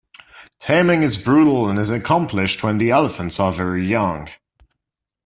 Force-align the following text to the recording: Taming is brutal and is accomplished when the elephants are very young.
Taming 0.59 1.03
is 1.03 1.15
brutal 1.23 1.69
and 1.69 1.77
is 1.77 1.91
accomplished 1.91 2.63
when 2.63 2.79
the 2.79 2.89
elephants 2.89 3.39
are 3.39 3.51
very 3.51 3.85
young. 3.85 4.29